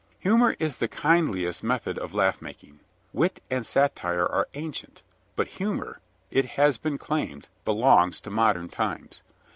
[0.21, 2.79] Humor is the kindliest method of laugh making.
[3.13, 5.03] Wit and satire are ancient,
[5.35, 5.99] but humor,
[6.31, 9.21] it has been claimed, belongs to modern times.